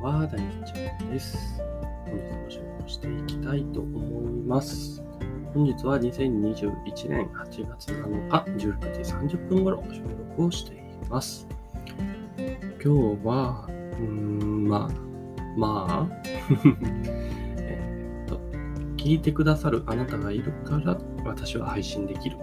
[0.00, 1.60] は大ちゃんです。
[2.06, 5.02] 本日も収録していきたいと思います。
[5.52, 10.78] 本日は2021年8月7日16時30分頃収録をしてい
[11.10, 11.46] ます。
[12.82, 15.10] 今日は、うーん、まあ、
[15.58, 16.22] まあ、
[17.58, 18.40] えっと、
[18.96, 22.38] 聞いてくださるあなたがいるから私は配信できる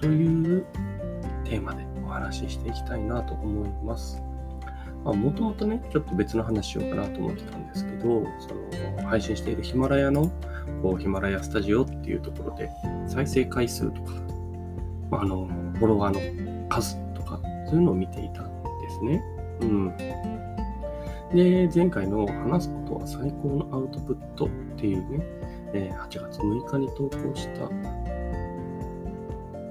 [0.00, 0.66] という
[1.44, 4.25] テーマでお話ししていきたいなと思います。
[5.12, 10.30] もともとね、ちょっと別の話しようかなと思ってたんですけど、その配信しているヒマラヤの
[10.82, 12.70] こうヒマラヤスタジオっていうところで
[13.06, 14.12] 再生回数とか、
[15.10, 19.22] まあ、あのフォロワーの数とか、そういうのを見ていたんですね。
[19.60, 19.96] うん。
[21.34, 25.24] で、前回の話すことは最高のアウトプットっていうね、
[25.72, 27.68] え8月6日に投稿した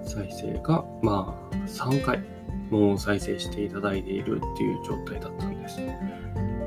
[0.07, 2.34] 再生が、まあ、3回
[2.69, 5.81] もう再生していただいているっていう状態だったんです。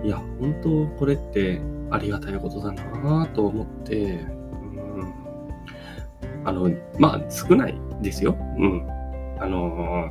[0.04, 4.66] いや、本当これってありがたいことだなぁと思って、う
[5.02, 5.14] ん、
[6.44, 8.36] あの、まあ、少ないですよ。
[8.58, 8.98] うん。
[9.40, 10.10] あの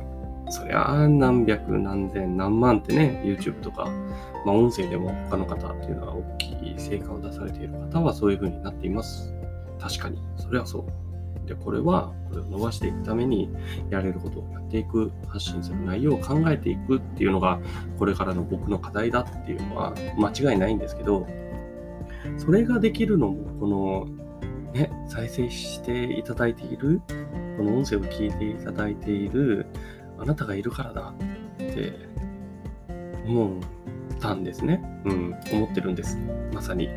[0.50, 3.84] そりゃあ何百何千何万ってね YouTube とか、
[4.46, 9.34] まあ、音声でも他の方っていうのは大きい成果を出されている方はそういう風になっています
[9.78, 11.07] 確かにそれはそう
[11.48, 13.50] でこれはこれを伸ばしていくために
[13.90, 17.58] やれることをやっていく発信する内容を考えていくっていうのが
[17.98, 21.26] これからの僕の課題だっていうのは間違いないんですけど
[22.36, 27.00] それができるのもこのね再生していただいている
[27.56, 29.66] この音声を聞いていただいている
[30.18, 31.14] あなたがいるからだ
[31.54, 32.08] って
[33.26, 34.82] 思ったんですね。
[35.04, 36.18] うん、思ってるんです。
[36.52, 36.88] まさに。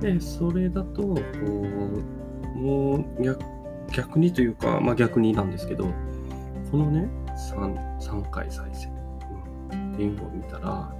[0.00, 2.02] で、それだと、こう、
[2.54, 3.04] もう
[3.92, 5.86] 逆にというか、まあ逆になんですけど、
[6.70, 7.08] このね、
[7.50, 8.88] 3, 3回再生、
[9.76, 10.92] うん、っていうのを見たら、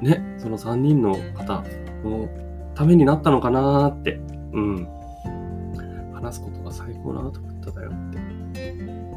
[0.00, 1.64] ね、その3人の方
[2.04, 2.28] の
[2.74, 4.20] ためになったのかなって、
[4.52, 4.88] うん、
[6.12, 8.34] 話すことが最高のアウトプットだよって。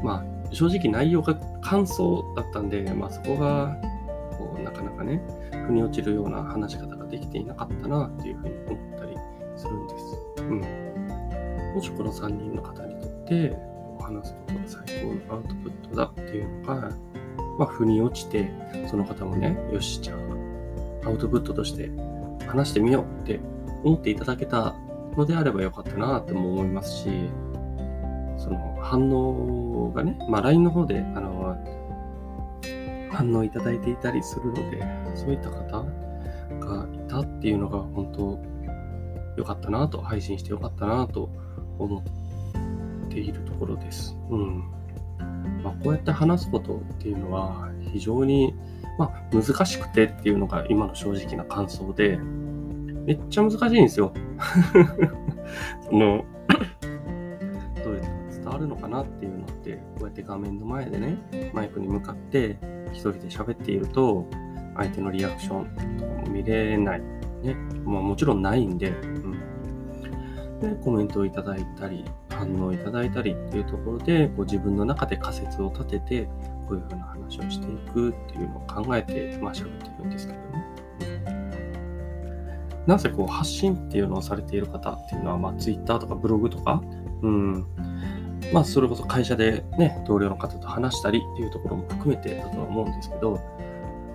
[0.02, 3.76] まあ正直内容が感想だったんで、まあ、そこが
[4.36, 5.20] こうなかなかね
[5.66, 9.16] 腑に落ちるような話し方ができていなかったなっていうふうに思ったり
[9.56, 10.04] するんです。
[10.38, 10.87] うん、
[11.74, 13.56] もしこの3人の方にとって
[14.00, 16.90] 話すことが最高のアウトプットだっていうのが、
[17.58, 18.50] まあ、腑に落ちて
[18.88, 20.14] その方もねよしじゃ
[21.04, 21.90] あアウトプットとして
[22.46, 23.40] 話してみようって
[23.84, 24.74] 思っていただけた
[25.16, 27.04] のであればよかったなとも思いますし
[28.38, 31.56] その反応がね、まあ、LINE の方であの
[33.10, 34.82] 反応いただいていたりするので、
[35.16, 35.82] そういった方
[36.60, 38.38] がいたっていうのが本当
[39.36, 41.30] 良かったなと、配信して良かったなと
[41.78, 44.16] 思っているところです。
[44.30, 44.64] うん。
[45.62, 48.54] まあ、こうやって話すことっていうのは非常に、
[48.98, 52.18] まあ、難しくてっていうのが今の正直な感想で、
[53.06, 54.12] めっちゃ難しいんですよ。
[55.88, 56.24] その
[57.84, 61.16] どうやって伝わるのかなっていうのってこうやって画面の前でね
[61.52, 62.56] マイクに向かって
[62.92, 64.26] 一人で喋っていると
[64.76, 65.66] 相手のリアクション
[65.98, 67.00] とかも見れない
[67.42, 69.37] ねまあもちろんないんで,、うん、
[70.60, 76.24] でコメントをいただいたり反応いただいたりっていうところでこう自分の中で仮説を立てて
[76.68, 80.78] こういうふうな話をしていくっていうのを考えてまあ喋ってるんですけどね
[82.86, 86.82] なぜこう発信っていうのをされている方っていうのは、まあ、Twitter とかブログとか、
[87.20, 87.66] うん、
[88.52, 93.38] まあ、それこそ会社でね、同僚の方と話したりっていうところも含めてだとは思うんですけど、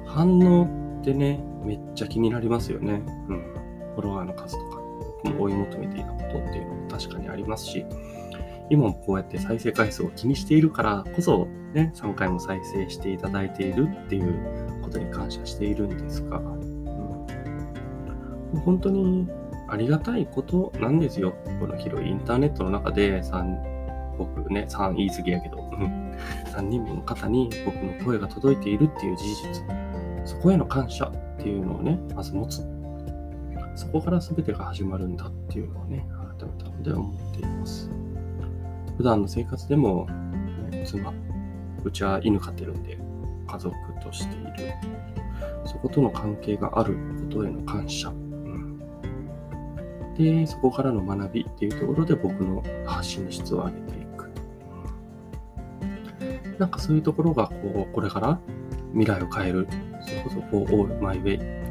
[0.08, 0.66] 反応
[1.02, 3.04] ってね、めっちゃ気になりますよね。
[3.30, 3.54] うん。
[3.96, 4.82] フォロワーの数とか、
[5.24, 6.23] 僕も追い求めていたことっていうのも
[6.98, 7.86] 確かにありますし、
[8.70, 16.62] 今もこうやって再生回数を気にしているからこそ、ね、3回も再生していただいているっていうことに感謝しているんですが、うん、
[18.64, 19.28] 本当に
[19.68, 21.34] ありがたいことなんですよ。
[21.60, 23.74] この広いインターネットの中で3
[24.18, 25.58] 僕ね、3言い過ぎやけど、
[26.56, 29.64] 3人もの方に僕の声が届いているっていう事実、
[30.26, 32.62] そこへの感謝っていうのをね、まず持つ。
[33.76, 36.08] そこから全てが始まるんだっていうのをね、
[36.44, 37.90] 改めたので思っています。
[38.98, 40.08] 普段の生活でも、
[40.72, 41.14] ね、妻、
[41.84, 42.98] うちは犬飼ってるんで、
[43.48, 44.74] 家族としている。
[45.66, 46.96] そことの関係がある
[47.30, 48.10] ことへの感謝。
[48.10, 48.80] うん、
[50.16, 54.30] で、そこからの学びっていうところで僕の発信の質を上げていく。
[56.60, 58.40] なんかそういうところがこうこれから
[58.92, 59.68] 未来を変える。
[60.02, 61.63] それこそ For All My Way。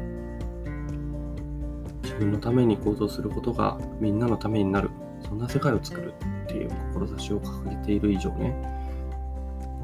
[2.13, 4.89] 自分のために行動することがみんなのためになる。
[5.25, 6.13] そんな世界を作る
[6.43, 8.53] っていう志を掲げている以上ね、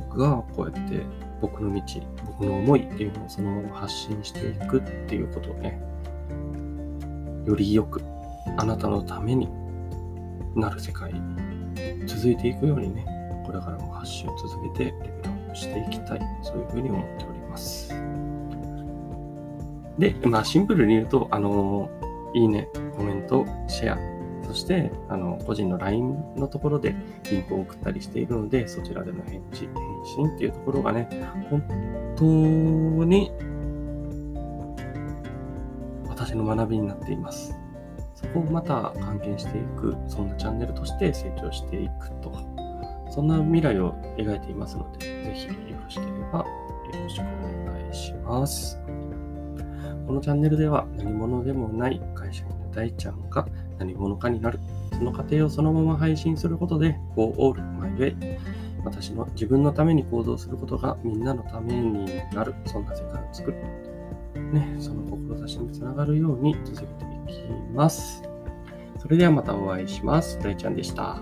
[0.09, 1.01] 僕がこうやって
[1.41, 1.81] 僕の道、
[2.25, 5.81] 僕の思いっていうのをそのまま発信していくっていうことをね、
[7.45, 8.01] よりよく
[8.57, 9.49] あなたのために
[10.55, 11.13] なる世界
[12.05, 13.05] 続いていくようにね、
[13.45, 17.89] これからも発信を続けてレベルアップしていきたい、そういうふうに思っております。
[19.97, 21.89] で、まあシンプルに言うと、あの、
[22.33, 26.95] いいね、コメント、シェア、そして、あの、個人の LINE のところで
[27.29, 29.71] リンクを送ったりしているので、そちらでの返事、返
[30.05, 31.07] 信っていうところがね、
[31.49, 31.63] 本
[32.15, 32.25] 当
[33.05, 33.31] に
[36.07, 37.55] 私の学びになっています。
[38.15, 42.33] そこをまた関係していく、そんなチャンネルとして成長していくと、
[43.11, 46.45] そんな未来を描いていますので、ぜひよろしければよ
[47.03, 48.98] ろしくお願いします。
[50.09, 53.47] このチャンネルでは何者でもない会社員の大ちゃんが
[53.77, 54.59] 何者かになる、
[54.91, 58.39] その過程をそのまま配信することで、Go All My Way
[58.83, 63.57] 私の自分のために行動することがみんなのためになる、そんな世界を作る。
[64.51, 67.43] ね、その志につながるように続けていき
[67.75, 68.23] ます。
[68.97, 70.39] それではまたお会いします。
[70.39, 71.21] 大ちゃんでした。